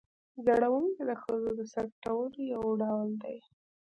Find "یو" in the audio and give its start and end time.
2.53-2.63